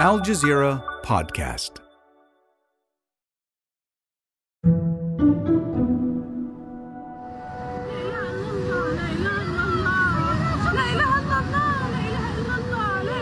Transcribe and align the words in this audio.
Al 0.00 0.18
Jazeera 0.18 0.82
Podcast. 1.02 1.72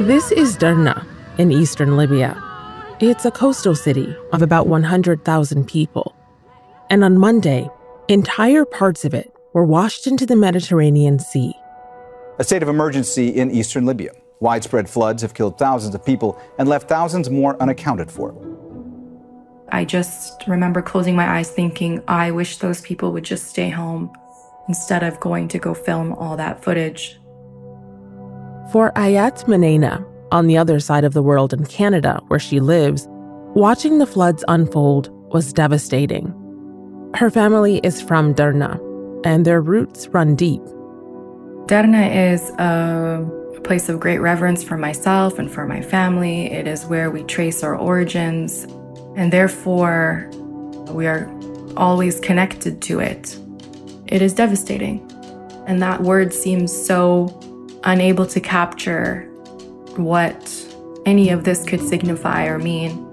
This 0.07 0.30
is 0.30 0.57
Derna 0.57 1.05
in 1.37 1.51
eastern 1.51 1.96
Libya. 1.96 2.41
It's 3.01 3.25
a 3.25 3.33
coastal 3.33 3.75
city 3.75 4.17
of 4.33 4.43
about 4.43 4.69
100,000 4.69 5.67
people. 5.67 6.15
And 6.91 7.03
on 7.03 7.19
Monday, 7.19 7.69
entire 8.07 8.65
parts 8.65 9.05
of 9.05 9.15
it 9.15 9.35
were 9.53 9.65
washed 9.65 10.07
into 10.07 10.25
the 10.25 10.37
Mediterranean 10.37 11.19
Sea. 11.19 11.55
A 12.39 12.45
state 12.45 12.63
of 12.63 12.69
emergency 12.69 13.31
in 13.31 13.51
eastern 13.51 13.85
Libya. 13.85 14.13
Widespread 14.41 14.89
floods 14.89 15.23
have 15.23 15.34
killed 15.34 15.59
thousands 15.59 15.95
of 15.95 16.05
people 16.05 16.41
and 16.59 16.69
left 16.69 16.88
thousands 16.88 17.29
more 17.29 17.60
unaccounted 17.60 18.10
for. 18.10 18.34
I 19.70 19.84
just 19.84 20.46
remember 20.46 20.80
closing 20.80 21.16
my 21.16 21.38
eyes 21.38 21.51
thinking, 21.51 22.02
I 22.09 22.30
wish 22.30 22.59
those 22.59 22.80
people 22.80 23.12
would 23.12 23.24
just 23.24 23.48
stay 23.48 23.69
home 23.69 24.10
instead 24.69 25.02
of 25.02 25.19
going 25.20 25.48
to 25.48 25.59
go 25.59 25.74
film 25.74 26.12
all 26.15 26.37
that 26.37 26.62
footage. 26.62 27.19
For 28.73 28.93
Ayat 28.93 29.45
Mneina, 29.46 30.06
on 30.30 30.46
the 30.46 30.57
other 30.57 30.79
side 30.79 31.05
of 31.05 31.15
the 31.15 31.23
world 31.23 31.52
in 31.52 31.65
Canada, 31.66 32.20
where 32.29 32.38
she 32.38 32.60
lives, 32.60 33.07
watching 33.55 33.98
the 33.98 34.07
floods 34.07 34.45
unfold 34.48 35.10
was 35.32 35.52
devastating. 35.52 36.34
Her 37.15 37.30
family 37.30 37.80
is 37.82 38.01
from 38.01 38.34
Derna, 38.34 38.79
and 39.24 39.45
their 39.45 39.60
roots 39.60 40.09
run 40.09 40.37
deep. 40.37 40.62
Derna 41.66 42.32
is 42.32 42.51
a 42.59 43.38
place 43.65 43.89
of 43.89 44.01
great 44.01 44.19
reverence 44.19 44.62
for 44.62 44.77
myself 44.77 45.39
and 45.39 45.51
for 45.51 45.66
my 45.66 45.80
family. 45.80 46.51
It 46.53 46.66
is 46.66 46.87
where 46.87 47.10
we 47.10 47.23
trace 47.24 47.63
our 47.63 47.74
origins, 47.74 48.65
and 49.16 49.32
therefore, 49.32 50.29
we 50.91 51.07
are 51.07 51.30
always 51.77 52.21
connected 52.21 52.82
to 52.82 53.01
it. 53.01 53.38
It 54.07 54.23
is 54.23 54.32
devastating. 54.32 55.05
And 55.66 55.82
that 55.82 56.02
word 56.02 56.32
seems 56.32 56.73
so 56.73 57.38
unable 57.85 58.27
to 58.27 58.41
capture 58.41 59.23
what 59.97 60.66
any 61.04 61.30
of 61.30 61.45
this 61.45 61.65
could 61.65 61.80
signify 61.80 62.47
or 62.47 62.59
mean. 62.59 63.04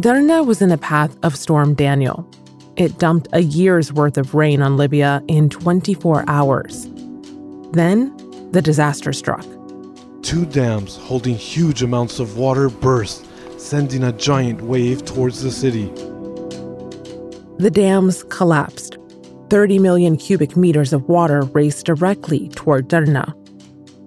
Derna 0.00 0.44
was 0.44 0.62
in 0.62 0.68
the 0.68 0.78
path 0.78 1.16
of 1.22 1.36
Storm 1.36 1.74
Daniel. 1.74 2.28
It 2.76 2.98
dumped 2.98 3.28
a 3.32 3.40
year's 3.40 3.92
worth 3.92 4.16
of 4.16 4.34
rain 4.34 4.62
on 4.62 4.76
Libya 4.76 5.22
in 5.28 5.50
24 5.50 6.24
hours. 6.28 6.88
Then, 7.72 8.16
the 8.52 8.62
disaster 8.62 9.12
struck. 9.12 9.44
Two 10.22 10.46
dams 10.46 10.96
holding 10.96 11.34
huge 11.34 11.82
amounts 11.82 12.20
of 12.20 12.36
water 12.36 12.68
burst, 12.68 13.26
sending 13.58 14.04
a 14.04 14.12
giant 14.12 14.62
wave 14.62 15.04
towards 15.04 15.42
the 15.42 15.50
city. 15.50 15.86
The 17.58 17.70
dams 17.70 18.22
collapsed. 18.24 18.98
30 19.50 19.78
million 19.78 20.16
cubic 20.16 20.56
meters 20.56 20.92
of 20.92 21.08
water 21.08 21.42
raced 21.42 21.84
directly 21.86 22.48
toward 22.50 22.88
Derna. 22.88 23.34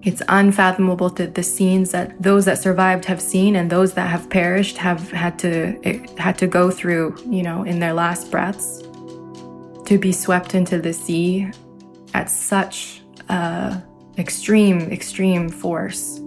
It's 0.03 0.21
unfathomable 0.29 1.09
that 1.09 1.35
the 1.35 1.43
scenes 1.43 1.91
that 1.91 2.21
those 2.21 2.45
that 2.45 2.59
survived 2.59 3.05
have 3.05 3.21
seen 3.21 3.55
and 3.55 3.71
those 3.71 3.93
that 3.93 4.07
have 4.07 4.29
perished 4.29 4.77
have 4.77 5.11
had 5.11 5.39
to 5.39 5.79
had 6.17 6.37
to 6.37 6.47
go 6.47 6.69
through, 6.69 7.15
you 7.27 7.41
know, 7.41 7.63
in 7.63 7.79
their 7.79 7.93
last 7.93 8.29
breaths. 8.29 8.81
To 9.85 9.97
be 9.99 10.11
swept 10.11 10.55
into 10.55 10.79
the 10.79 10.93
sea 10.93 11.51
at 12.13 12.29
such 12.29 13.01
uh, 13.29 13.79
extreme, 14.17 14.81
extreme 14.91 15.49
force. 15.49 16.21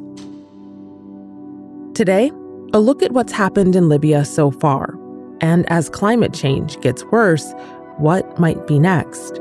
Today, 1.94 2.30
a 2.72 2.80
look 2.80 3.02
at 3.02 3.12
what's 3.12 3.32
happened 3.32 3.74
in 3.74 3.88
Libya 3.88 4.24
so 4.24 4.50
far, 4.50 4.98
and 5.40 5.64
as 5.70 5.88
climate 5.88 6.34
change 6.34 6.78
gets 6.80 7.04
worse, 7.06 7.52
what 7.96 8.38
might 8.38 8.66
be 8.66 8.78
next. 8.78 9.40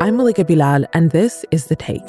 I'm 0.00 0.16
Malika 0.16 0.44
Bilal, 0.44 0.84
and 0.92 1.10
this 1.10 1.46
is 1.50 1.66
The 1.66 1.76
Take. 1.76 2.04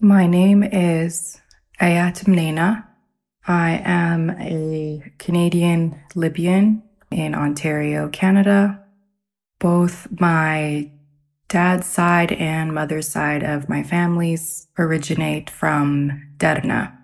My 0.00 0.26
name 0.26 0.64
is 0.64 1.40
Ayat 1.80 2.24
Mneina. 2.24 2.91
I 3.46 3.82
am 3.84 4.30
a 4.30 5.02
Canadian 5.18 6.00
Libyan 6.14 6.82
in 7.10 7.34
Ontario, 7.34 8.08
Canada. 8.08 8.84
Both 9.58 10.06
my 10.20 10.90
dad's 11.48 11.86
side 11.86 12.32
and 12.32 12.72
mother's 12.72 13.08
side 13.08 13.42
of 13.42 13.68
my 13.68 13.82
families 13.82 14.68
originate 14.78 15.50
from 15.50 16.22
Derna. 16.36 16.96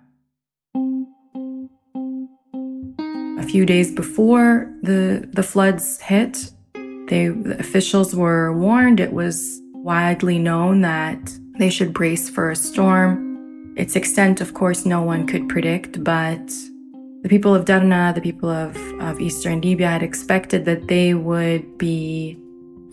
A 3.39 3.43
few 3.43 3.65
days 3.65 3.91
before 3.91 4.73
the, 4.81 5.29
the 5.33 5.43
floods 5.43 5.99
hit, 5.99 6.51
they, 6.73 7.27
the 7.27 7.57
officials 7.59 8.15
were 8.15 8.57
warned. 8.57 8.99
It 8.99 9.11
was 9.11 9.61
widely 9.73 10.39
known 10.39 10.81
that 10.81 11.37
they 11.57 11.69
should 11.69 11.93
brace 11.93 12.29
for 12.29 12.49
a 12.49 12.55
storm. 12.55 13.28
Its 13.79 13.95
extent, 13.95 14.41
of 14.41 14.53
course, 14.53 14.85
no 14.85 15.01
one 15.01 15.25
could 15.25 15.47
predict, 15.47 16.03
but 16.03 16.45
the 17.21 17.29
people 17.29 17.55
of 17.55 17.63
Derna, 17.63 18.11
the 18.13 18.19
people 18.19 18.49
of, 18.49 18.75
of 18.99 19.21
eastern 19.21 19.61
Libya, 19.61 19.87
had 19.87 20.03
expected 20.03 20.65
that 20.65 20.89
they 20.89 21.13
would 21.13 21.77
be 21.77 22.37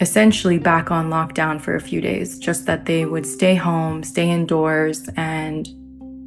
essentially 0.01 0.59
back 0.59 0.93
on 0.93 1.11
lockdown 1.11 1.61
for 1.61 1.75
a 1.75 1.81
few 1.81 2.01
days, 2.01 2.39
just 2.39 2.67
that 2.67 2.87
they 2.87 3.05
would 3.05 3.27
stay 3.27 3.57
home, 3.57 4.05
stay 4.05 4.31
indoors, 4.31 5.09
and 5.17 5.69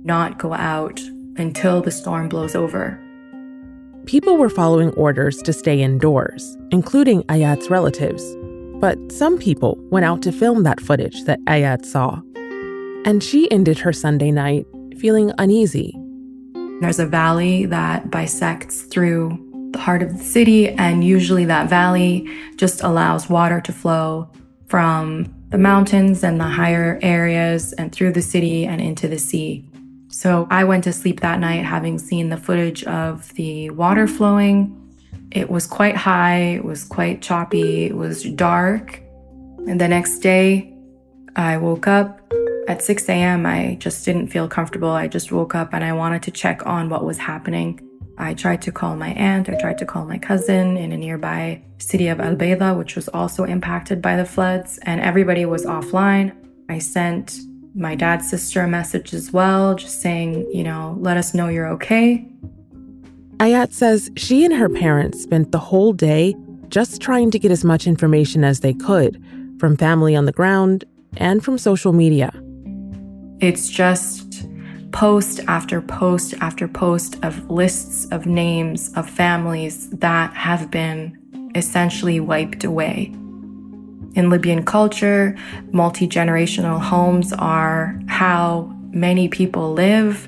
not 0.06 0.38
go 0.38 0.54
out 0.54 1.00
until 1.38 1.82
the 1.82 1.92
storm 1.92 2.28
blows 2.28 2.54
over. 2.54 3.00
People 4.08 4.36
were 4.36 4.50
following 4.50 4.92
orders 4.96 5.42
to 5.44 5.54
stay 5.54 5.82
indoors, 5.82 6.58
including 6.72 7.24
Ayat's 7.24 7.70
relatives. 7.70 8.36
But 8.82 8.98
some 9.10 9.38
people 9.38 9.78
went 9.90 10.06
out 10.06 10.22
to 10.24 10.34
film 10.34 10.64
that 10.64 10.82
footage 10.82 11.24
that 11.24 11.40
Ayat 11.46 11.86
saw. 11.86 12.22
And 13.06 13.24
she 13.24 13.50
ended 13.50 13.80
her 13.80 13.94
Sunday 13.94 14.32
night 14.32 14.66
feeling 15.00 15.32
uneasy. 15.38 15.98
There's 16.82 17.00
a 17.00 17.06
valley 17.06 17.66
that 17.66 18.12
bisects 18.12 18.84
through 18.84 19.70
the 19.72 19.80
heart 19.80 20.02
of 20.02 20.18
the 20.18 20.24
city, 20.24 20.70
and 20.70 21.04
usually 21.04 21.46
that 21.46 21.70
valley 21.70 22.30
just 22.56 22.84
allows 22.84 23.30
water 23.30 23.62
to 23.62 23.72
flow 23.72 24.30
from 24.68 25.34
the 25.50 25.58
mountains 25.58 26.24
and 26.24 26.40
the 26.40 26.46
higher 26.46 27.00
areas 27.02 27.74
and 27.74 27.92
through 27.92 28.12
the 28.14 28.22
city 28.22 28.66
and 28.66 28.82
into 28.82 29.08
the 29.08 29.18
sea. 29.18 29.66
So 30.10 30.48
I 30.50 30.64
went 30.64 30.84
to 30.86 30.94
sleep 30.94 31.22
that 31.22 31.40
night 31.40 31.66
having 31.66 32.00
seen 32.00 32.30
the 32.30 32.38
footage 32.38 32.84
of 32.84 33.34
the 33.36 33.70
water 33.72 34.08
flowing. 34.08 34.76
It 35.32 35.50
was 35.50 35.68
quite 35.68 35.96
high, 35.96 36.40
it 36.56 36.66
was 36.66 36.84
quite 36.84 37.22
choppy, 37.22 37.86
it 37.86 37.96
was 37.96 38.24
dark. 38.24 39.02
And 39.68 39.80
the 39.80 39.88
next 39.88 40.20
day, 40.20 40.74
I 41.36 41.58
woke 41.58 41.88
up 41.88 42.20
at 42.70 42.84
6 42.84 43.10
a.m. 43.10 43.48
I 43.48 43.78
just 43.80 44.06
didn't 44.06 44.28
feel 44.28 44.48
comfortable. 44.48 44.92
I 44.92 45.08
just 45.08 45.32
woke 45.32 45.56
up 45.56 45.74
and 45.74 45.84
I 45.84 45.92
wanted 45.92 46.22
to 46.24 46.32
check 46.32 46.66
on 46.68 46.88
what 46.88 47.04
was 47.04 47.18
happening. 47.18 47.82
I 48.20 48.36
tried 48.36 48.62
to 48.64 48.72
call 48.72 48.96
my 48.96 49.10
aunt, 49.14 49.50
I 49.50 49.56
tried 49.56 49.80
to 49.80 49.86
call 49.86 50.06
my 50.06 50.20
cousin 50.20 50.78
in 50.78 50.92
a 50.92 50.98
nearby 50.98 51.64
city 51.80 52.10
of 52.10 52.20
Al 52.20 52.36
which 52.76 52.96
was 52.96 53.08
also 53.10 53.44
impacted 53.46 54.02
by 54.02 54.18
the 54.18 54.26
floods, 54.26 54.78
and 54.84 55.02
everybody 55.02 55.46
was 55.46 55.66
offline. 55.66 56.36
I 56.70 56.78
sent 56.80 57.40
my 57.74 57.96
dad's 57.96 58.30
sister 58.30 58.62
a 58.62 58.68
message 58.68 59.14
as 59.14 59.32
well, 59.32 59.74
just 59.74 60.02
saying, 60.02 60.48
you 60.54 60.64
know, 60.64 60.96
let 61.00 61.18
us 61.18 61.34
know 61.34 61.48
you're 61.48 61.70
okay. 61.70 62.28
Ayat 63.38 63.72
says 63.72 64.12
she 64.16 64.46
and 64.46 64.54
her 64.54 64.70
parents 64.70 65.24
spent 65.24 65.52
the 65.52 65.60
whole 65.60 65.94
day 65.94 66.36
just 66.68 67.02
trying 67.02 67.32
to 67.32 67.40
get 67.40 67.52
as 67.52 67.64
much 67.64 67.88
information 67.88 68.44
as 68.44 68.60
they 68.60 68.74
could 68.74 69.24
from 69.60 69.78
family 69.78 70.16
on 70.16 70.26
the 70.26 70.34
ground 70.34 70.84
and 71.18 71.44
from 71.44 71.58
social 71.58 71.94
media. 71.94 72.32
It's 73.42 73.70
just 73.70 74.46
post 74.92 75.40
after 75.48 75.82
post 75.82 76.34
after 76.42 76.68
post 76.68 77.24
of 77.24 77.50
lists 77.50 78.06
of 78.08 78.26
names 78.26 78.92
of 78.96 79.10
families 79.10 79.90
that 79.92 80.34
have 80.34 80.70
been 80.70 81.18
essentially 81.56 82.20
wiped 82.20 82.64
away. 82.64 83.14
In 84.16 84.30
Libyan 84.30 84.66
culture, 84.66 85.38
multi 85.72 86.08
generational 86.08 86.82
homes 86.82 87.32
are 87.32 88.00
how 88.08 88.76
many 88.92 89.30
people 89.30 89.72
live. 89.72 90.28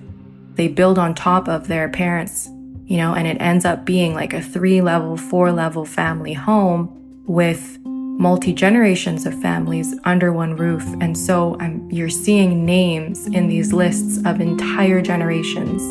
They 0.56 0.68
build 0.70 0.98
on 0.98 1.14
top 1.14 1.50
of 1.50 1.68
their 1.68 1.90
parents, 1.90 2.48
you 2.86 2.98
know, 2.98 3.14
and 3.14 3.28
it 3.28 3.42
ends 3.42 3.66
up 3.66 3.84
being 3.84 4.14
like 4.14 4.34
a 4.34 4.42
three 4.42 4.82
level, 4.82 5.18
four 5.18 5.52
level 5.52 5.84
family 5.84 6.34
home 6.34 7.24
with 7.26 7.78
multi 8.22 8.54
generations 8.54 9.26
of 9.26 9.34
families 9.42 9.96
under 10.04 10.32
one 10.32 10.56
roof. 10.56 10.86
And 11.02 11.18
so 11.18 11.58
um, 11.60 11.90
you're 11.92 12.08
seeing 12.08 12.64
names 12.68 13.26
in 13.26 13.48
these 13.48 13.74
lists 13.74 14.20
of 14.28 14.40
entire 14.40 15.02
generations, 15.02 15.82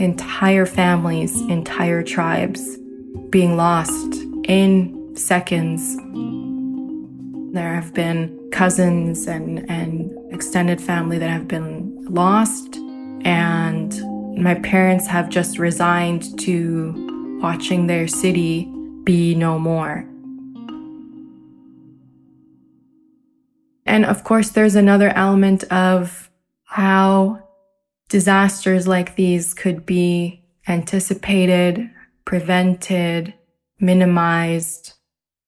entire 0.00 0.64
families, 0.64 1.40
entire 1.42 2.04
tribes 2.04 2.78
being 3.30 3.56
lost 3.56 4.14
in 4.44 5.16
seconds. 5.16 5.96
There 7.52 7.74
have 7.74 7.92
been 7.94 8.48
cousins 8.52 9.26
and, 9.26 9.68
and 9.68 10.16
extended 10.32 10.80
family 10.80 11.18
that 11.18 11.30
have 11.30 11.48
been 11.48 12.04
lost. 12.04 12.76
And 13.24 13.92
my 14.40 14.54
parents 14.54 15.08
have 15.08 15.28
just 15.28 15.58
resigned 15.58 16.38
to 16.42 17.38
watching 17.42 17.88
their 17.88 18.06
city 18.06 18.72
be 19.02 19.34
no 19.34 19.58
more. 19.58 20.06
And 23.90 24.06
of 24.06 24.22
course, 24.22 24.50
there's 24.50 24.76
another 24.76 25.08
element 25.16 25.64
of 25.64 26.30
how 26.62 27.42
disasters 28.08 28.86
like 28.86 29.16
these 29.16 29.52
could 29.52 29.84
be 29.84 30.44
anticipated, 30.68 31.90
prevented, 32.24 33.34
minimized. 33.80 34.92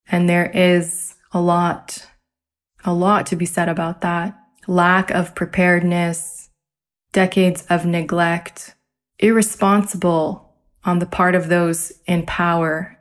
And 0.08 0.28
there 0.28 0.50
is 0.50 1.14
a 1.30 1.40
lot, 1.40 2.04
a 2.84 2.92
lot 2.92 3.26
to 3.26 3.36
be 3.36 3.46
said 3.46 3.68
about 3.68 4.00
that. 4.00 4.36
Lack 4.66 5.12
of 5.12 5.36
preparedness, 5.36 6.50
decades 7.12 7.64
of 7.70 7.86
neglect, 7.86 8.74
irresponsible 9.20 10.52
on 10.84 10.98
the 10.98 11.06
part 11.06 11.36
of 11.36 11.48
those 11.48 11.92
in 12.06 12.26
power. 12.26 12.98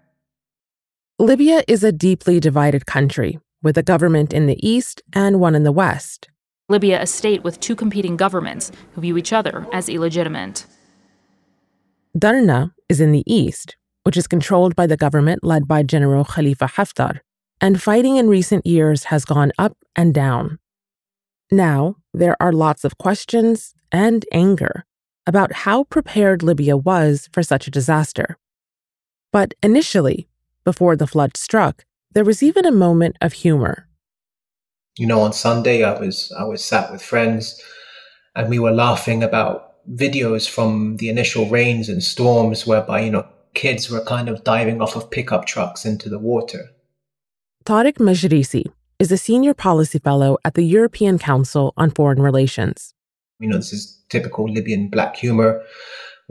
Libya 1.18 1.64
is 1.68 1.84
a 1.84 1.92
deeply 1.92 2.40
divided 2.40 2.86
country 2.86 3.40
with 3.62 3.78
a 3.78 3.84
government 3.84 4.34
in 4.34 4.48
the 4.48 4.58
east 4.68 5.02
and 5.14 5.40
one 5.40 5.56
in 5.56 5.64
the 5.64 5.72
west. 5.72 6.30
Libya, 6.70 7.02
a 7.02 7.06
state 7.06 7.44
with 7.44 7.60
two 7.60 7.76
competing 7.76 8.16
governments 8.16 8.72
who 8.94 9.02
view 9.02 9.18
each 9.18 9.34
other 9.34 9.68
as 9.74 9.90
illegitimate. 9.90 10.66
Derna 12.18 12.74
is 12.90 13.02
in 13.02 13.12
the 13.12 13.24
east, 13.26 13.76
which 14.04 14.18
is 14.18 14.28
controlled 14.28 14.76
by 14.76 14.88
the 14.88 14.98
government 14.98 15.44
led 15.44 15.68
by 15.68 15.84
General 15.84 16.26
Khalifa 16.26 16.66
Haftar, 16.66 17.20
and 17.60 17.82
fighting 17.82 18.18
in 18.18 18.28
recent 18.28 18.66
years 18.66 19.06
has 19.06 19.26
gone 19.26 19.52
up 19.58 19.78
and 19.96 20.14
down. 20.14 20.60
Now, 21.52 21.98
there 22.14 22.36
are 22.42 22.54
lots 22.54 22.84
of 22.84 22.98
questions 22.98 23.74
and 23.92 24.26
anger 24.32 24.86
about 25.28 25.54
how 25.54 25.84
prepared 25.86 26.42
Libya 26.42 26.76
was 26.78 27.30
for 27.32 27.44
such 27.44 27.68
a 27.68 27.72
disaster. 27.72 28.38
But 29.32 29.54
initially, 29.62 30.28
before 30.64 30.96
the 30.96 31.08
flood 31.08 31.38
struck, 31.38 31.86
there 32.14 32.26
was 32.26 32.44
even 32.44 32.66
a 32.66 32.72
moment 32.72 33.18
of 33.22 33.34
humor. 33.34 33.88
You 34.98 35.08
know, 35.08 35.22
on 35.22 35.34
Sunday, 35.34 35.84
I 35.84 36.00
was 36.00 36.32
I 36.38 36.44
was 36.44 36.64
sat 36.64 36.92
with 36.92 37.02
friends, 37.02 37.62
and 38.36 38.50
we 38.50 38.60
were 38.60 38.72
laughing 38.72 39.24
about 39.24 39.86
videos 39.90 40.50
from 40.50 40.98
the 40.98 41.10
initial 41.10 41.50
rains 41.50 41.90
and 41.90 42.04
storms, 42.04 42.68
whereby 42.68 43.02
you 43.02 43.12
know 43.12 43.28
kids 43.54 43.90
were 43.90 44.04
kind 44.04 44.30
of 44.30 44.44
diving 44.44 44.82
off 44.82 44.96
of 44.96 45.10
pickup 45.10 45.46
trucks 45.46 45.86
into 45.86 46.10
the 46.10 46.20
water. 46.20 46.70
Tarek 47.66 47.98
Megerisi 47.98 48.66
is 49.00 49.12
a 49.12 49.18
senior 49.18 49.54
policy 49.54 50.00
fellow 50.00 50.38
at 50.46 50.56
the 50.56 50.64
European 50.64 51.18
Council 51.18 51.74
on 51.78 51.92
Foreign 51.92 52.22
Relations. 52.22 52.94
You 53.40 53.50
know, 53.50 53.58
this 53.58 53.74
is 53.74 54.04
typical 54.10 54.46
Libyan 54.46 54.90
black 54.90 55.16
humor 55.16 55.64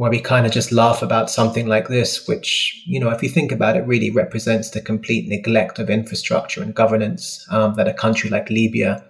where 0.01 0.11
we 0.11 0.19
kind 0.19 0.47
of 0.47 0.53
just 0.53 0.73
laugh 0.73 1.03
about 1.03 1.29
something 1.29 1.67
like 1.67 1.89
this, 1.89 2.27
which, 2.27 2.83
you 2.87 2.99
know, 2.99 3.11
if 3.11 3.23
you 3.23 3.29
think 3.29 3.53
about 3.53 3.77
it, 3.77 3.87
really 3.87 4.11
represents 4.11 4.71
the 4.71 4.81
complete 4.81 5.29
neglect 5.29 5.79
of 5.79 5.91
infrastructure 5.91 6.63
and 6.63 6.75
governance 6.75 7.47
um, 7.51 7.75
that 7.75 7.87
a 7.87 7.93
country 7.93 8.31
like 8.31 8.49
Libya 8.49 9.05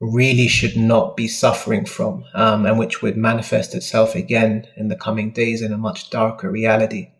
really 0.00 0.48
should 0.48 0.76
not 0.76 1.16
be 1.16 1.28
suffering 1.28 1.84
from, 1.84 2.24
um, 2.34 2.66
and 2.66 2.76
which 2.76 3.02
would 3.02 3.16
manifest 3.16 3.72
itself 3.72 4.16
again 4.16 4.66
in 4.76 4.88
the 4.88 4.96
coming 4.96 5.30
days 5.30 5.62
in 5.62 5.72
a 5.72 5.78
much 5.78 6.10
darker 6.10 6.50
reality. 6.50 7.12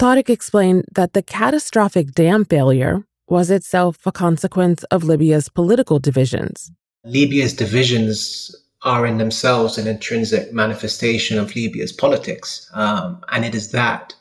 Tarek 0.00 0.30
explained 0.30 0.86
that 0.94 1.12
the 1.12 1.22
catastrophic 1.22 2.12
dam 2.12 2.46
failure 2.46 3.04
was 3.28 3.50
itself 3.50 3.98
a 4.06 4.12
consequence 4.12 4.82
of 4.84 5.04
Libya's 5.04 5.50
political 5.50 5.98
divisions. 5.98 6.72
Libya's 7.04 7.52
divisions 7.52 8.56
are 8.84 9.06
in 9.06 9.18
themselves 9.18 9.78
an 9.78 9.86
intrinsic 9.86 10.52
manifestation 10.52 11.38
of 11.38 11.54
Libya's 11.54 11.92
politics. 11.92 12.68
Um, 12.74 13.24
and 13.30 13.44
it 13.44 13.54
is 13.54 13.70
that 13.70 14.14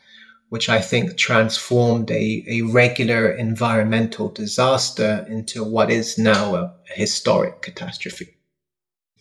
which 0.52 0.68
I 0.68 0.82
think 0.82 1.16
transformed 1.16 2.12
a, 2.12 2.44
a 2.46 2.62
regular 2.64 3.32
environmental 3.32 4.28
disaster 4.28 5.26
into 5.30 5.64
what 5.64 5.90
is 5.90 6.18
now 6.18 6.56
a, 6.56 6.64
a 6.90 6.94
historic 6.94 7.62
catastrophe. 7.62 8.36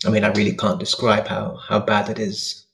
I 0.04 0.10
mean, 0.10 0.24
I 0.24 0.32
really 0.32 0.56
can't 0.56 0.80
describe 0.80 1.28
how, 1.28 1.54
how 1.68 1.78
bad 1.78 2.08
it 2.08 2.18
is. 2.18 2.66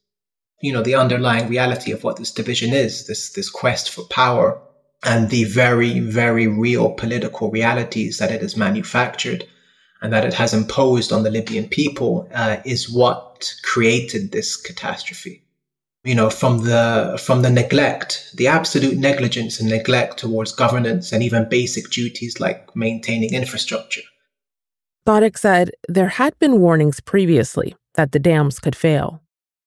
You 0.63 0.73
know, 0.73 0.83
the 0.83 0.95
underlying 0.95 1.51
reality 1.51 1.93
of 1.93 2.03
what 2.03 2.17
this 2.17 2.33
division 2.33 2.73
is, 2.73 3.07
this, 3.07 3.31
this 3.33 3.51
quest 3.51 3.91
for 3.91 4.05
power 4.05 4.59
and 5.03 5.29
the 5.29 5.45
very, 5.45 6.01
very 6.01 6.47
real 6.47 6.93
political 6.93 7.51
realities 7.51 8.17
that 8.17 8.33
it 8.33 8.41
has 8.41 8.57
manufactured 8.57 9.47
and 10.03 10.13
that 10.13 10.25
it 10.25 10.35
has 10.35 10.53
imposed 10.53 11.13
on 11.13 11.23
the 11.23 11.31
Libyan 11.31 11.69
people 11.69 12.29
uh, 12.35 12.59
is 12.65 12.91
what 12.91 13.55
created 13.63 14.33
this 14.33 14.57
catastrophe. 14.57 15.43
You 16.05 16.15
know, 16.15 16.31
from 16.31 16.65
the 16.65 17.21
from 17.21 17.43
the 17.43 17.51
neglect, 17.51 18.31
the 18.35 18.47
absolute 18.47 18.97
negligence 18.97 19.59
and 19.59 19.69
neglect 19.69 20.19
towards 20.19 20.53
governance 20.53 21.13
and 21.13 21.23
even 21.23 21.49
basic 21.49 21.91
duties 21.91 22.39
like 22.39 22.77
maintaining 22.77 23.35
infrastructure. 23.35 24.03
Tarek 25.07 25.37
said 25.37 25.71
there 25.89 26.09
had 26.09 26.39
been 26.39 26.61
warnings 26.61 27.01
previously 27.01 27.75
that 27.95 28.13
the 28.13 28.19
dams 28.19 28.59
could 28.61 28.77
fail. 28.77 29.21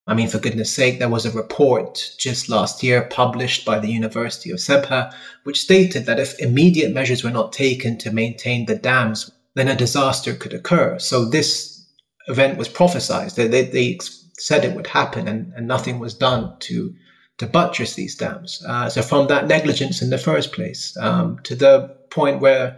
I 0.08 0.16
mean, 0.16 0.28
for 0.28 0.40
goodness 0.40 0.74
sake, 0.74 0.98
there 0.98 1.10
was 1.10 1.26
a 1.26 1.32
report 1.32 2.16
just 2.18 2.50
last 2.50 2.82
year 2.82 3.04
published 3.12 3.64
by 3.64 3.78
the 3.78 3.92
University 3.92 4.50
of 4.50 4.58
Sebha, 4.58 5.14
which 5.44 5.62
stated 5.62 6.06
that 6.08 6.20
if 6.20 6.40
immediate 6.40 6.94
measures 6.94 7.24
were 7.24 7.30
not 7.30 7.54
taken 7.54 7.98
to 8.00 8.12
maintain 8.12 8.66
the 8.66 8.76
dams, 8.76 9.32
then 9.60 9.68
a 9.68 9.76
disaster 9.76 10.34
could 10.34 10.54
occur. 10.54 10.98
So 11.00 11.26
this 11.26 11.86
event 12.28 12.58
was 12.58 12.70
prophesized. 12.70 13.36
They, 13.36 13.48
they, 13.48 13.64
they 13.64 14.00
said 14.38 14.64
it 14.64 14.76
would 14.76 14.88
happen, 14.88 15.28
and, 15.28 15.52
and, 15.56 15.68
nothing 15.68 16.00
was 16.00 16.14
done 16.14 16.56
to 16.60 16.94
to 17.40 17.48
buttress 17.48 17.96
these 17.96 18.16
dams. 18.16 18.62
Uh, 18.68 18.90
so 18.90 19.02
from 19.02 19.28
that 19.28 19.48
negligence 19.48 20.02
in 20.02 20.10
the 20.10 20.18
first 20.18 20.52
place 20.52 20.96
um, 20.98 21.40
to 21.44 21.56
the 21.56 21.88
point 22.10 22.42
where 22.42 22.78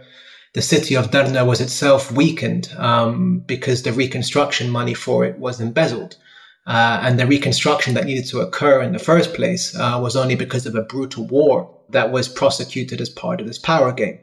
the 0.54 0.62
city 0.62 0.94
of 0.94 1.10
Derna 1.10 1.44
was 1.44 1.60
itself 1.60 2.12
weakened 2.12 2.72
um, 2.76 3.40
because 3.40 3.82
the 3.82 3.92
reconstruction 3.92 4.70
money 4.70 4.94
for 4.94 5.24
it 5.24 5.38
was 5.38 5.60
embezzled. 5.60 6.16
Uh, 6.64 7.00
and 7.02 7.18
the 7.18 7.26
reconstruction 7.26 7.94
that 7.94 8.04
needed 8.04 8.26
to 8.26 8.40
occur 8.40 8.82
in 8.82 8.92
the 8.92 8.98
first 9.00 9.34
place 9.34 9.74
uh, 9.74 9.98
was 10.00 10.14
only 10.14 10.36
because 10.36 10.64
of 10.64 10.76
a 10.76 10.82
brutal 10.82 11.26
war 11.26 11.76
that 11.90 12.12
was 12.12 12.28
prosecuted 12.28 13.00
as 13.00 13.08
part 13.08 13.40
of 13.40 13.48
this 13.48 13.58
power 13.58 13.92
game. 13.92 14.18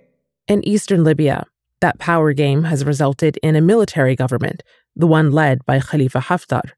In 0.48 0.65
eastern 0.65 1.03
Libya, 1.03 1.45
that 1.81 2.00
power 2.00 2.33
game 2.33 2.63
has 2.63 2.86
resulted 2.86 3.38
in 3.43 3.55
a 3.55 3.62
military 3.62 4.15
government, 4.15 4.63
the 4.95 5.07
one 5.07 5.31
led 5.31 5.65
by 5.65 5.79
Khalifa 5.79 6.19
Haftar. 6.19 6.71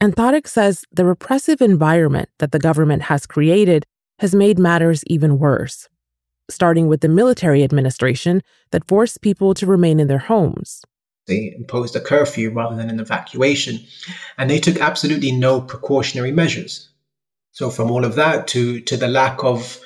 And 0.00 0.16
Tarek 0.16 0.46
says 0.46 0.84
the 0.90 1.04
repressive 1.04 1.60
environment 1.60 2.28
that 2.38 2.52
the 2.52 2.58
government 2.58 3.02
has 3.02 3.26
created 3.26 3.84
has 4.18 4.34
made 4.34 4.58
matters 4.58 5.04
even 5.06 5.38
worse, 5.38 5.88
starting 6.48 6.86
with 6.86 7.00
the 7.00 7.08
military 7.08 7.62
administration 7.62 8.42
that 8.70 8.86
forced 8.88 9.20
people 9.20 9.54
to 9.54 9.66
remain 9.66 10.00
in 10.00 10.08
their 10.08 10.18
homes. 10.18 10.82
They 11.26 11.54
imposed 11.56 11.94
a 11.96 12.00
curfew 12.00 12.50
rather 12.50 12.76
than 12.76 12.90
an 12.90 12.98
evacuation, 12.98 13.80
and 14.38 14.50
they 14.50 14.58
took 14.58 14.80
absolutely 14.80 15.32
no 15.32 15.60
precautionary 15.60 16.32
measures. 16.32 16.88
So, 17.52 17.70
from 17.70 17.90
all 17.90 18.04
of 18.04 18.14
that 18.14 18.48
to, 18.48 18.80
to 18.80 18.96
the 18.96 19.08
lack 19.08 19.44
of 19.44 19.80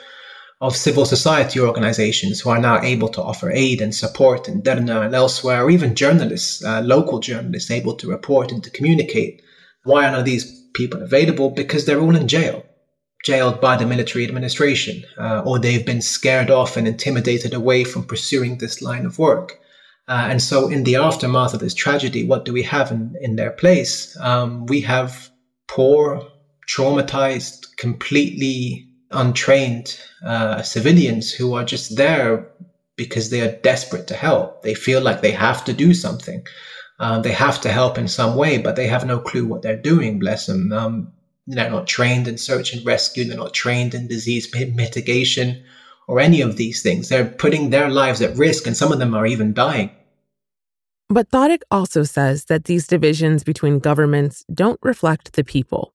of 0.60 0.76
civil 0.76 1.04
society 1.04 1.60
organizations 1.60 2.40
who 2.40 2.50
are 2.50 2.60
now 2.60 2.80
able 2.80 3.08
to 3.08 3.22
offer 3.22 3.50
aid 3.50 3.80
and 3.80 3.94
support 3.94 4.48
in 4.48 4.62
Derna 4.62 5.04
and 5.04 5.14
elsewhere, 5.14 5.64
or 5.64 5.70
even 5.70 5.94
journalists, 5.94 6.64
uh, 6.64 6.80
local 6.80 7.18
journalists 7.18 7.70
able 7.70 7.94
to 7.96 8.08
report 8.08 8.52
and 8.52 8.62
to 8.64 8.70
communicate. 8.70 9.42
Why 9.84 10.08
are 10.08 10.22
these 10.22 10.44
people 10.74 11.02
available? 11.02 11.50
Because 11.50 11.84
they're 11.84 12.00
all 12.00 12.16
in 12.16 12.28
jail, 12.28 12.64
jailed 13.24 13.60
by 13.60 13.76
the 13.76 13.86
military 13.86 14.24
administration, 14.24 15.04
uh, 15.18 15.42
or 15.44 15.58
they've 15.58 15.84
been 15.84 16.02
scared 16.02 16.50
off 16.50 16.76
and 16.76 16.86
intimidated 16.86 17.52
away 17.52 17.84
from 17.84 18.04
pursuing 18.04 18.58
this 18.58 18.80
line 18.80 19.06
of 19.06 19.18
work. 19.18 19.58
Uh, 20.06 20.28
and 20.30 20.42
so, 20.42 20.68
in 20.68 20.84
the 20.84 20.96
aftermath 20.96 21.54
of 21.54 21.60
this 21.60 21.74
tragedy, 21.74 22.26
what 22.26 22.44
do 22.44 22.52
we 22.52 22.62
have 22.62 22.90
in, 22.90 23.14
in 23.20 23.36
their 23.36 23.50
place? 23.50 24.16
Um, 24.20 24.66
we 24.66 24.82
have 24.82 25.30
poor, 25.66 26.22
traumatized, 26.68 27.76
completely 27.78 28.86
untrained 29.14 29.98
uh, 30.24 30.62
civilians 30.62 31.32
who 31.32 31.54
are 31.54 31.64
just 31.64 31.96
there 31.96 32.46
because 32.96 33.30
they 33.30 33.40
are 33.40 33.60
desperate 33.62 34.06
to 34.08 34.14
help. 34.14 34.62
They 34.62 34.74
feel 34.74 35.00
like 35.00 35.20
they 35.20 35.32
have 35.32 35.64
to 35.64 35.72
do 35.72 35.94
something. 35.94 36.46
Um, 36.98 37.22
they 37.22 37.32
have 37.32 37.60
to 37.62 37.72
help 37.72 37.98
in 37.98 38.08
some 38.08 38.36
way, 38.36 38.58
but 38.58 38.76
they 38.76 38.86
have 38.86 39.06
no 39.06 39.18
clue 39.18 39.46
what 39.46 39.62
they're 39.62 39.76
doing. 39.76 40.18
Bless 40.18 40.46
them. 40.46 40.72
Um, 40.72 41.12
they're 41.46 41.70
not 41.70 41.86
trained 41.86 42.28
in 42.28 42.38
search 42.38 42.72
and 42.72 42.84
rescue. 42.86 43.24
They're 43.24 43.36
not 43.36 43.52
trained 43.52 43.94
in 43.94 44.08
disease 44.08 44.48
mitigation 44.74 45.62
or 46.06 46.20
any 46.20 46.40
of 46.40 46.56
these 46.56 46.82
things. 46.82 47.08
They're 47.08 47.24
putting 47.24 47.70
their 47.70 47.88
lives 47.88 48.22
at 48.22 48.36
risk, 48.36 48.66
and 48.66 48.76
some 48.76 48.92
of 48.92 48.98
them 48.98 49.14
are 49.14 49.26
even 49.26 49.54
dying. 49.54 49.90
But 51.08 51.30
Tarek 51.30 51.62
also 51.70 52.02
says 52.02 52.46
that 52.46 52.64
these 52.64 52.86
divisions 52.86 53.44
between 53.44 53.78
governments 53.78 54.44
don't 54.52 54.80
reflect 54.82 55.34
the 55.34 55.44
people. 55.44 55.93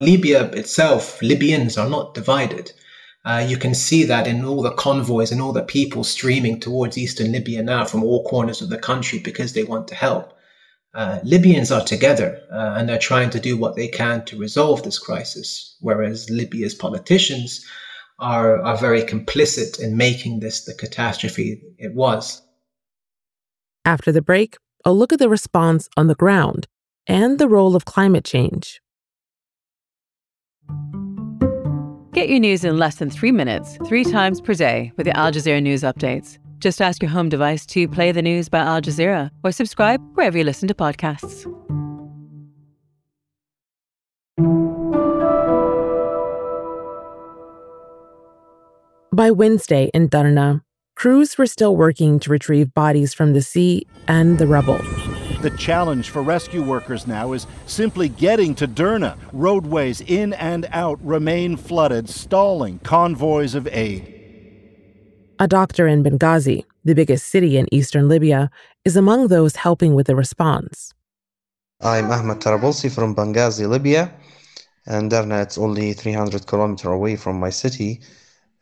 Libya 0.00 0.44
itself, 0.52 1.20
Libyans 1.22 1.76
are 1.76 1.88
not 1.88 2.14
divided. 2.14 2.72
Uh, 3.24 3.44
you 3.46 3.56
can 3.56 3.74
see 3.74 4.04
that 4.04 4.26
in 4.26 4.44
all 4.44 4.62
the 4.62 4.70
convoys 4.72 5.32
and 5.32 5.40
all 5.42 5.52
the 5.52 5.62
people 5.62 6.04
streaming 6.04 6.60
towards 6.60 6.96
eastern 6.96 7.32
Libya 7.32 7.62
now 7.62 7.84
from 7.84 8.04
all 8.04 8.24
corners 8.24 8.62
of 8.62 8.70
the 8.70 8.78
country 8.78 9.18
because 9.18 9.52
they 9.52 9.64
want 9.64 9.88
to 9.88 9.94
help. 9.94 10.32
Uh, 10.94 11.18
Libyans 11.24 11.70
are 11.70 11.84
together 11.84 12.40
uh, 12.50 12.74
and 12.76 12.88
they're 12.88 12.98
trying 12.98 13.30
to 13.30 13.40
do 13.40 13.56
what 13.56 13.76
they 13.76 13.88
can 13.88 14.24
to 14.24 14.38
resolve 14.38 14.82
this 14.82 14.98
crisis, 14.98 15.76
whereas 15.80 16.30
Libya's 16.30 16.74
politicians 16.74 17.66
are, 18.18 18.62
are 18.62 18.76
very 18.76 19.02
complicit 19.02 19.80
in 19.80 19.96
making 19.96 20.40
this 20.40 20.64
the 20.64 20.74
catastrophe 20.74 21.60
it 21.76 21.94
was. 21.94 22.42
After 23.84 24.12
the 24.12 24.22
break, 24.22 24.56
a 24.84 24.92
look 24.92 25.12
at 25.12 25.18
the 25.18 25.28
response 25.28 25.88
on 25.96 26.06
the 26.06 26.14
ground 26.14 26.66
and 27.06 27.38
the 27.38 27.48
role 27.48 27.76
of 27.76 27.84
climate 27.84 28.24
change. 28.24 28.80
Get 32.18 32.30
your 32.30 32.40
news 32.40 32.64
in 32.64 32.76
less 32.78 32.96
than 32.96 33.10
three 33.10 33.30
minutes, 33.30 33.78
three 33.86 34.02
times 34.02 34.40
per 34.40 34.52
day 34.52 34.90
with 34.96 35.06
the 35.06 35.16
Al 35.16 35.30
Jazeera 35.30 35.62
News 35.62 35.82
Updates. 35.82 36.36
Just 36.58 36.82
ask 36.82 37.00
your 37.00 37.12
home 37.12 37.28
device 37.28 37.64
to 37.66 37.86
play 37.86 38.10
the 38.10 38.22
news 38.22 38.48
by 38.48 38.58
Al 38.58 38.80
Jazeera 38.80 39.30
or 39.44 39.52
subscribe 39.52 40.00
wherever 40.14 40.36
you 40.36 40.42
listen 40.42 40.66
to 40.66 40.74
podcasts. 40.74 41.46
By 49.14 49.30
Wednesday 49.30 49.88
in 49.94 50.08
Derna, 50.08 50.62
crews 50.96 51.38
were 51.38 51.46
still 51.46 51.76
working 51.76 52.18
to 52.18 52.30
retrieve 52.30 52.74
bodies 52.74 53.14
from 53.14 53.32
the 53.32 53.42
sea 53.42 53.86
and 54.08 54.38
the 54.38 54.48
rubble. 54.48 54.80
The 55.40 55.50
challenge 55.50 56.10
for 56.10 56.20
rescue 56.20 56.64
workers 56.64 57.06
now 57.06 57.32
is 57.32 57.46
simply 57.68 58.08
getting 58.08 58.56
to 58.56 58.66
Derna. 58.66 59.16
Roadways 59.32 60.00
in 60.00 60.32
and 60.32 60.66
out 60.72 60.98
remain 61.00 61.56
flooded, 61.56 62.08
stalling 62.08 62.80
convoys 62.80 63.54
of 63.54 63.68
aid. 63.68 64.12
A 65.38 65.46
doctor 65.46 65.86
in 65.86 66.02
Benghazi, 66.02 66.64
the 66.84 66.92
biggest 66.92 67.28
city 67.28 67.56
in 67.56 67.72
eastern 67.72 68.08
Libya, 68.08 68.50
is 68.84 68.96
among 68.96 69.28
those 69.28 69.54
helping 69.54 69.94
with 69.94 70.08
the 70.08 70.16
response. 70.16 70.92
I'm 71.80 72.10
Ahmed 72.10 72.40
Tarabolsi 72.40 72.90
from 72.90 73.14
Benghazi, 73.14 73.68
Libya, 73.68 74.12
and 74.86 75.08
Derna 75.08 75.40
it's 75.44 75.56
only 75.56 75.92
300 75.92 76.48
kilometers 76.48 76.90
away 76.90 77.14
from 77.14 77.38
my 77.38 77.50
city. 77.50 78.00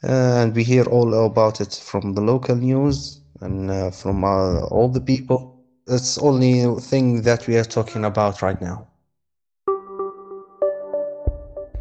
Uh, 0.04 0.42
and 0.42 0.54
we 0.54 0.62
hear 0.62 0.85
all 0.85 1.25
about 1.25 1.62
it 1.62 1.73
from 1.73 2.12
the 2.12 2.21
local 2.21 2.54
news 2.54 3.23
and 3.40 3.71
uh, 3.71 3.90
from 3.90 4.25
uh, 4.25 4.66
all 4.66 4.90
the 4.90 5.00
people 5.00 5.55
that's 5.87 6.19
only 6.19 6.64
thing 6.81 7.23
that 7.23 7.47
we 7.47 7.57
are 7.57 7.64
talking 7.64 8.05
about 8.05 8.43
right 8.43 8.61
now. 8.61 8.87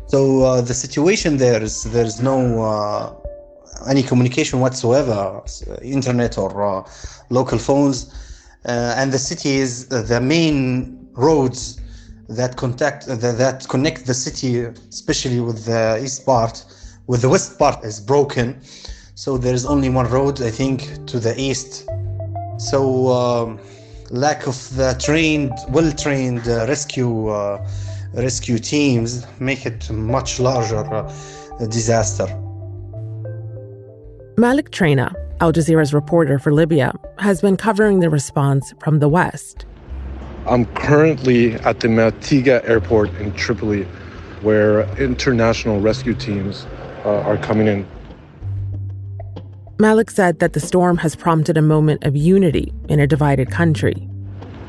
So 0.07 0.43
uh, 0.43 0.61
the 0.61 0.73
situation 0.73 1.37
there 1.37 1.61
is 1.61 1.83
there's 1.83 2.21
no 2.21 2.61
uh, 2.61 3.13
any 3.89 4.03
communication 4.03 4.59
whatsoever, 4.59 5.41
internet 5.81 6.37
or 6.37 6.51
uh, 6.63 6.89
local 7.31 7.57
phones, 7.57 8.13
uh, 8.65 8.93
and 8.95 9.11
the 9.11 9.17
city 9.17 9.55
is 9.55 9.87
the 9.87 10.21
main 10.21 11.09
roads 11.13 11.81
that 12.29 12.55
contact 12.57 13.07
that 13.07 13.65
connect 13.67 14.05
the 14.05 14.13
city, 14.13 14.65
especially 14.89 15.39
with 15.39 15.65
the 15.65 15.99
east 16.03 16.25
part, 16.25 16.63
with 17.07 17.21
the 17.21 17.29
west 17.29 17.57
part 17.57 17.83
is 17.83 17.99
broken. 17.99 18.61
So 19.15 19.37
there 19.37 19.53
is 19.55 19.65
only 19.65 19.89
one 19.89 20.07
road, 20.11 20.41
I 20.41 20.51
think, 20.51 21.07
to 21.07 21.19
the 21.19 21.33
east. 21.39 21.89
So. 22.59 23.07
Um, 23.07 23.59
lack 24.11 24.47
of 24.47 24.75
the 24.75 24.95
trained, 24.99 25.51
well-trained 25.69 26.47
uh, 26.47 26.65
rescue 26.67 27.29
uh, 27.29 27.67
rescue 28.13 28.57
teams 28.57 29.25
make 29.39 29.65
it 29.65 29.89
much 29.89 30.39
larger 30.39 30.85
uh, 30.93 31.11
disaster. 31.67 32.27
Malik 34.37 34.69
Traina, 34.71 35.13
Al 35.41 35.51
Jazeera's 35.51 35.93
reporter 35.93 36.39
for 36.39 36.53
Libya, 36.53 36.93
has 37.19 37.41
been 37.41 37.57
covering 37.57 37.99
the 37.99 38.09
response 38.09 38.73
from 38.79 38.99
the 38.99 39.09
west. 39.09 39.65
I'm 40.45 40.65
currently 40.75 41.53
at 41.55 41.79
the 41.79 41.87
Mitiga 41.87 42.67
airport 42.69 43.13
in 43.15 43.33
Tripoli, 43.33 43.83
where 44.41 44.81
international 44.97 45.79
rescue 45.81 46.13
teams 46.13 46.67
uh, 47.03 47.21
are 47.21 47.37
coming 47.37 47.67
in. 47.67 47.87
Malik 49.77 50.09
said 50.09 50.39
that 50.39 50.53
the 50.53 50.61
storm 50.61 50.95
has 50.95 51.17
prompted 51.17 51.57
a 51.57 51.61
moment 51.61 52.01
of 52.05 52.15
unity 52.15 52.71
in 52.87 53.01
a 53.01 53.05
divided 53.05 53.51
country. 53.51 53.95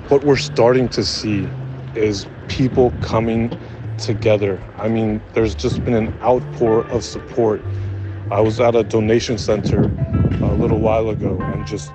What 0.09 0.25
we're 0.25 0.37
starting 0.37 0.89
to 0.89 1.05
see 1.05 1.49
is 1.95 2.27
people 2.49 2.93
coming 3.03 3.57
together. 3.99 4.61
I 4.79 4.89
mean, 4.89 5.23
there's 5.33 5.55
just 5.55 5.85
been 5.85 5.95
an 5.95 6.13
outpour 6.23 6.89
of 6.89 7.05
support. 7.05 7.63
I 8.33 8.41
was 8.41 8.59
at 8.59 8.75
a 8.75 8.83
donation 8.83 9.39
center 9.39 9.85
a 10.43 10.55
little 10.55 10.81
while 10.81 11.09
ago 11.09 11.39
and 11.41 11.65
just 11.65 11.93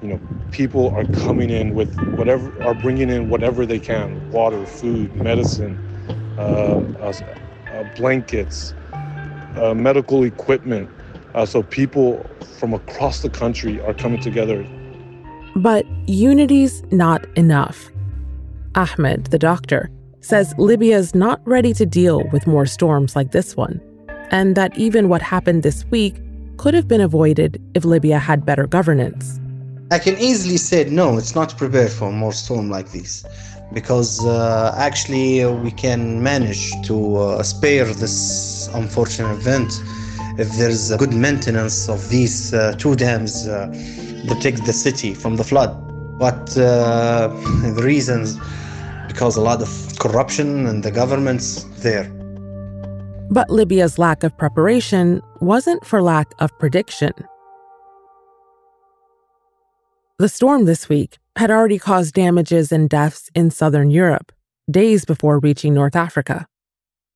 you 0.00 0.08
know 0.08 0.20
people 0.50 0.88
are 0.96 1.04
coming 1.04 1.50
in 1.50 1.74
with 1.74 1.94
whatever 2.16 2.62
are 2.62 2.74
bringing 2.74 3.10
in 3.10 3.28
whatever 3.28 3.66
they 3.66 3.78
can 3.78 4.30
water 4.30 4.64
food 4.64 5.14
medicine 5.16 5.76
uh, 6.38 6.80
uh, 7.00 7.12
uh, 7.72 7.84
blankets 7.96 8.74
uh, 9.56 9.74
medical 9.74 10.22
equipment 10.22 10.88
uh, 11.34 11.46
so 11.46 11.62
people 11.62 12.24
from 12.58 12.74
across 12.74 13.20
the 13.20 13.30
country 13.30 13.80
are 13.80 13.94
coming 13.94 14.20
together. 14.20 14.66
But 15.56 15.86
unity's 16.06 16.82
not 16.90 17.26
enough. 17.36 17.90
Ahmed, 18.74 19.26
the 19.26 19.38
doctor, 19.38 19.90
says 20.20 20.54
Libya's 20.58 21.14
not 21.14 21.40
ready 21.46 21.72
to 21.74 21.86
deal 21.86 22.24
with 22.32 22.46
more 22.46 22.66
storms 22.66 23.16
like 23.16 23.32
this 23.32 23.56
one, 23.56 23.80
and 24.30 24.56
that 24.56 24.76
even 24.78 25.08
what 25.08 25.22
happened 25.22 25.62
this 25.62 25.84
week 25.86 26.20
could 26.58 26.74
have 26.74 26.88
been 26.88 27.00
avoided 27.00 27.62
if 27.74 27.84
Libya 27.84 28.18
had 28.18 28.44
better 28.44 28.66
governance. 28.66 29.40
I 29.90 29.98
can 29.98 30.18
easily 30.18 30.58
say 30.58 30.84
no, 30.84 31.16
it's 31.16 31.34
not 31.34 31.56
prepared 31.56 31.90
for 31.90 32.12
more 32.12 32.32
storm 32.32 32.68
like 32.68 32.92
this 32.92 33.24
because 33.72 34.24
uh, 34.24 34.74
actually 34.76 35.44
we 35.46 35.70
can 35.70 36.22
manage 36.22 36.72
to 36.86 37.16
uh, 37.16 37.42
spare 37.42 37.84
this 37.84 38.68
unfortunate 38.74 39.32
event 39.32 39.72
if 40.38 40.52
there's 40.52 40.92
a 40.92 40.96
good 40.96 41.12
maintenance 41.12 41.88
of 41.88 42.08
these 42.08 42.54
uh, 42.54 42.72
two 42.78 42.94
dams 42.94 43.48
uh, 43.48 43.66
protect 44.28 44.64
the 44.66 44.72
city 44.72 45.12
from 45.12 45.34
the 45.34 45.42
flood. 45.42 45.70
But 46.18 46.56
uh, 46.56 47.28
the 47.74 47.82
reasons, 47.82 48.38
because 49.08 49.36
a 49.36 49.40
lot 49.40 49.60
of 49.60 49.98
corruption 49.98 50.66
and 50.66 50.82
the 50.84 50.92
government's 50.92 51.64
there. 51.82 52.08
But 53.30 53.50
Libya's 53.50 53.98
lack 53.98 54.22
of 54.22 54.36
preparation 54.38 55.20
wasn't 55.40 55.84
for 55.84 56.00
lack 56.00 56.32
of 56.38 56.56
prediction. 56.58 57.12
The 60.18 60.28
storm 60.28 60.64
this 60.64 60.88
week 60.88 61.18
had 61.36 61.50
already 61.50 61.78
caused 61.78 62.14
damages 62.14 62.72
and 62.72 62.88
deaths 62.88 63.28
in 63.34 63.50
southern 63.50 63.90
Europe, 63.90 64.32
days 64.70 65.04
before 65.04 65.38
reaching 65.40 65.74
North 65.74 65.94
Africa. 65.94 66.46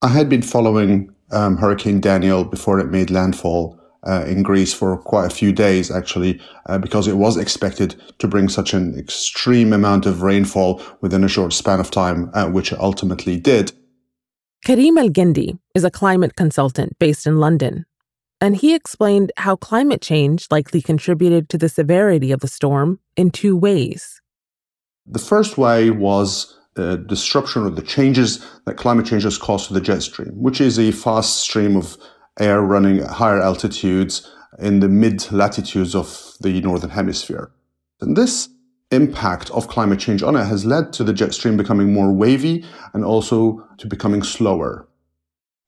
I 0.02 0.08
had 0.08 0.28
been 0.28 0.42
following 0.42 1.12
um, 1.32 1.56
Hurricane 1.56 2.00
Daniel 2.00 2.44
before 2.44 2.78
it 2.80 2.90
made 2.90 3.10
landfall 3.10 3.78
uh, 4.06 4.24
in 4.26 4.42
Greece 4.42 4.74
for 4.74 4.96
quite 4.98 5.26
a 5.26 5.34
few 5.34 5.52
days, 5.52 5.90
actually, 5.90 6.40
uh, 6.66 6.78
because 6.78 7.06
it 7.06 7.16
was 7.16 7.36
expected 7.36 8.00
to 8.18 8.26
bring 8.26 8.48
such 8.48 8.74
an 8.74 8.98
extreme 8.98 9.72
amount 9.72 10.06
of 10.06 10.22
rainfall 10.22 10.82
within 11.00 11.24
a 11.24 11.28
short 11.28 11.52
span 11.52 11.80
of 11.80 11.90
time, 11.90 12.30
uh, 12.34 12.48
which 12.48 12.72
it 12.72 12.80
ultimately 12.80 13.38
did. 13.38 13.72
Karim 14.64 14.96
Elgendy 14.96 15.58
is 15.74 15.84
a 15.84 15.90
climate 15.90 16.36
consultant 16.36 16.98
based 16.98 17.26
in 17.26 17.38
London, 17.38 17.84
and 18.40 18.56
he 18.56 18.74
explained 18.74 19.32
how 19.36 19.56
climate 19.56 20.02
change 20.02 20.46
likely 20.50 20.80
contributed 20.80 21.48
to 21.48 21.58
the 21.58 21.68
severity 21.68 22.32
of 22.32 22.40
the 22.40 22.48
storm 22.48 22.98
in 23.16 23.30
two 23.30 23.56
ways. 23.56 24.20
The 25.06 25.18
first 25.18 25.58
way 25.58 25.90
was 25.90 26.58
the 26.74 26.96
disruption 26.96 27.64
or 27.64 27.70
the 27.70 27.82
changes 27.82 28.44
that 28.64 28.76
climate 28.76 29.06
change 29.06 29.24
has 29.24 29.38
caused 29.38 29.68
to 29.68 29.74
the 29.74 29.80
jet 29.80 30.02
stream, 30.02 30.30
which 30.40 30.60
is 30.60 30.78
a 30.78 30.90
fast 30.92 31.40
stream 31.40 31.76
of 31.76 31.96
air 32.40 32.62
running 32.62 33.00
at 33.00 33.10
higher 33.10 33.40
altitudes 33.40 34.30
in 34.58 34.80
the 34.80 34.88
mid 34.88 35.30
latitudes 35.32 35.94
of 35.94 36.34
the 36.40 36.60
northern 36.60 36.90
hemisphere. 36.90 37.50
And 38.00 38.16
this 38.16 38.48
impact 38.90 39.50
of 39.50 39.68
climate 39.68 39.98
change 39.98 40.22
on 40.22 40.36
it 40.36 40.44
has 40.44 40.64
led 40.64 40.92
to 40.94 41.04
the 41.04 41.12
jet 41.12 41.32
stream 41.32 41.56
becoming 41.56 41.92
more 41.92 42.12
wavy 42.12 42.64
and 42.92 43.04
also 43.04 43.66
to 43.78 43.86
becoming 43.86 44.22
slower. 44.22 44.86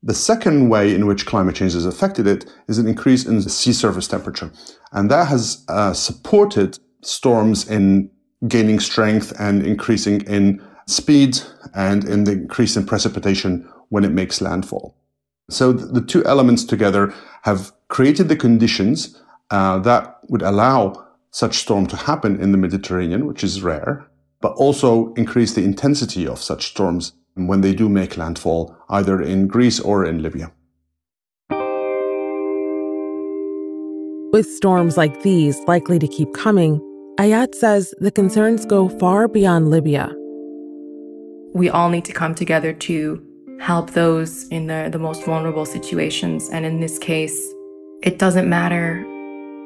The 0.03 0.15
second 0.15 0.69
way 0.69 0.95
in 0.95 1.07
which 1.07 1.25
climate 1.25 1.57
change 1.57 1.73
has 1.73 1.87
affected 1.87 2.27
it 2.27 2.45
is 2.69 2.79
an 2.79 2.87
increase 2.87 3.25
in 3.25 3.37
the 3.37 3.49
sea 3.49 3.73
surface 3.73 4.07
temperature. 4.07 4.53
And 4.93 5.11
that 5.11 5.29
has 5.29 5.65
uh, 5.69 5.95
supported 5.95 6.79
storms 7.01 7.69
in 7.71 8.11
gaining 8.47 8.81
strength 8.81 9.33
and 9.39 9.65
increasing 9.65 10.21
in 10.23 10.63
speed 10.87 11.41
and 11.75 12.05
in 12.05 12.25
the 12.25 12.33
increase 12.33 12.77
in 12.77 12.87
precipitation 12.87 13.69
when 13.89 14.05
it 14.05 14.13
makes 14.13 14.41
landfall. 14.41 14.95
So 15.51 15.73
the 15.73 16.01
two 16.01 16.25
elements 16.25 16.65
together 16.65 17.13
have 17.43 17.73
created 17.89 18.29
the 18.29 18.37
conditions 18.37 19.21
uh, 19.51 19.79
that 19.81 20.19
would 20.29 20.43
allow 20.43 21.07
such 21.31 21.59
storm 21.59 21.87
to 21.89 21.97
happen 21.97 22.41
in 22.41 22.53
the 22.53 22.59
Mediterranean, 22.59 23.27
which 23.27 23.45
is 23.45 23.63
rare, 23.63 24.07
but 24.41 24.53
also 24.53 25.13
increase 25.15 25.55
the 25.55 25.65
intensity 25.65 26.27
of 26.27 26.39
such 26.39 26.67
storms 26.69 27.13
when 27.35 27.61
they 27.61 27.75
do 27.75 27.89
make 27.89 28.17
landfall, 28.17 28.77
either 28.89 29.21
in 29.21 29.49
Greece 29.49 29.81
or 29.81 30.05
in 30.05 30.23
Libya. 30.23 30.53
With 34.33 34.47
storms 34.47 34.97
like 34.97 35.23
these 35.23 35.59
likely 35.67 35.99
to 35.99 36.09
keep 36.09 36.33
coming, 36.35 36.81
Ayat 37.19 37.55
says 37.55 37.95
the 37.99 38.11
concerns 38.11 38.67
go 38.67 38.89
far 38.89 39.29
beyond 39.29 39.71
Libya. 39.71 40.13
We 41.55 41.71
all 41.71 41.89
need 41.89 42.05
to 42.07 42.13
come 42.13 42.35
together 42.35 42.73
to 42.73 43.25
help 43.61 43.91
those 43.91 44.49
in 44.49 44.67
the, 44.67 44.89
the 44.91 44.99
most 44.99 45.25
vulnerable 45.25 45.65
situations. 45.65 46.51
And 46.51 46.67
in 46.67 46.81
this 46.81 46.99
case, 46.99 47.39
it 48.03 48.19
doesn't 48.19 48.49
matter, 48.49 48.99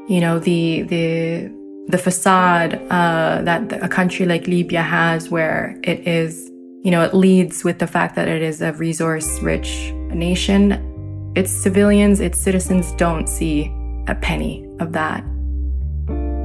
you 0.07 0.21
know, 0.21 0.39
the 0.39 0.83
the 0.83 1.51
the 1.89 1.97
facade 1.97 2.75
uh, 2.91 3.41
that 3.43 3.73
a 3.83 3.89
country 3.89 4.27
like 4.27 4.47
Libya 4.47 4.83
has, 4.83 5.31
where 5.31 5.81
it 5.83 6.07
is, 6.07 6.51
you 6.85 6.91
know, 6.91 7.03
it 7.03 7.15
leads 7.15 7.65
with 7.65 7.79
the 7.79 7.87
fact 7.87 8.15
that 8.17 8.29
it 8.29 8.43
is 8.43 8.61
a 8.61 8.75
resource-rich 8.75 9.91
nation. 10.13 11.33
Its 11.35 11.51
civilians, 11.51 12.21
its 12.21 12.39
citizens 12.39 12.93
don't 12.93 13.27
see 13.27 13.73
a 14.09 14.15
penny 14.15 14.69
of 14.79 14.93
that. 14.93 15.25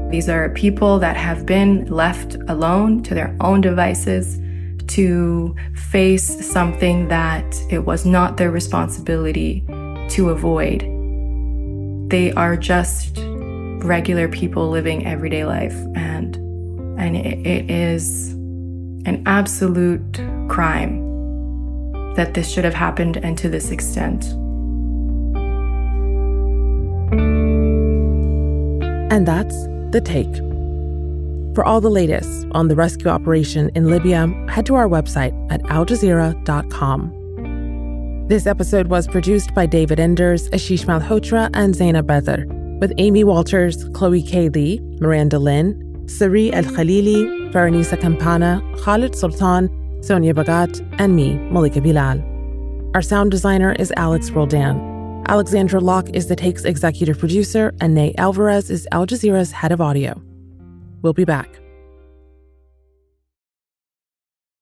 These 0.09 0.29
are 0.29 0.50
people 0.51 1.00
that 1.00 1.17
have 1.17 1.45
been 1.45 1.85
left 1.88 2.38
alone 2.47 3.03
to 3.03 3.13
their 3.13 3.35
own 3.41 3.59
devices 3.59 4.39
to 4.93 5.55
face 5.75 6.45
something 6.45 7.07
that 7.07 7.55
it 7.69 7.85
was 7.85 8.05
not 8.05 8.38
their 8.38 8.51
responsibility 8.51 9.63
to 10.09 10.29
avoid. 10.29 10.81
They 12.09 12.31
are 12.33 12.55
just 12.55 13.17
regular 13.83 14.27
people 14.27 14.69
living 14.69 15.05
everyday 15.05 15.45
life 15.45 15.75
and 15.95 16.35
and 17.00 17.17
it, 17.17 17.45
it 17.45 17.71
is 17.71 18.33
an 19.05 19.23
absolute 19.25 20.21
crime 20.47 21.01
that 22.15 22.35
this 22.35 22.51
should 22.51 22.63
have 22.63 22.75
happened 22.75 23.17
and 23.17 23.38
to 23.39 23.50
this 23.50 23.71
extent. 23.71 24.25
And 29.12 29.27
that's 29.27 29.55
the 29.91 30.01
take. 30.03 30.52
For 31.53 31.63
all 31.63 31.81
the 31.81 31.89
latest 31.89 32.48
on 32.53 32.67
the 32.67 32.75
rescue 32.75 33.10
operation 33.10 33.69
in 33.75 33.88
Libya, 33.88 34.27
head 34.50 34.65
to 34.65 34.74
our 34.74 34.88
website 34.88 35.33
at 35.51 35.62
aljazeera.com. 35.63 37.13
This 38.27 38.48
episode 38.48 38.88
was 38.88 39.07
produced 39.07 39.53
by 39.53 39.67
David 39.67 40.00
Enders, 40.00 40.50
Ashish 40.50 40.86
Malhotra, 40.86 41.51
and 41.53 41.75
Zainab 41.75 42.07
Badr, 42.07 42.45
with 42.79 42.91
Amy 42.98 43.24
Walters, 43.24 43.88
Chloe 43.93 44.24
K. 44.24 44.50
Li, 44.50 44.79
Miranda 45.00 45.38
Lynn, 45.38 46.07
Sari 46.07 46.51
El 46.51 46.63
Khalili, 46.63 47.51
Veronisa 47.51 48.01
Campana, 48.01 48.60
Khalid 48.83 49.15
Sultan, 49.15 49.69
Sonia 50.01 50.33
Bhagat, 50.33 50.81
and 50.98 51.15
me, 51.15 51.36
Malika 51.51 51.81
Bilal. 51.81 52.19
Our 52.95 53.03
sound 53.03 53.29
designer 53.29 53.74
is 53.74 53.93
Alex 53.95 54.31
Roldan. 54.31 55.24
Alexandra 55.27 55.79
Locke 55.79 56.10
is 56.15 56.27
the 56.27 56.36
Take's 56.36 56.65
executive 56.65 57.19
producer, 57.19 57.72
and 57.79 57.93
Ney 57.93 58.15
Alvarez 58.17 58.72
is 58.72 58.88
Al 58.91 59.05
Jazeera's 59.05 59.51
head 59.51 59.72
of 59.72 59.79
audio. 59.79 60.19
We'll 61.03 61.12
be 61.13 61.25
back. 61.25 61.62